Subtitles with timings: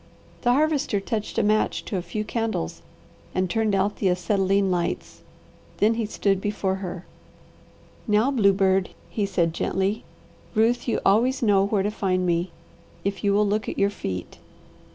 [0.41, 2.81] The Harvester touched a match to a few candles
[3.35, 5.21] and turned out the acetylene lights.
[5.77, 7.05] Then he stood before her.
[8.07, 10.03] "Now, bluebird," he said gently.
[10.55, 12.49] "Ruth, you always know where to find me,
[13.03, 14.39] if you will look at your feet.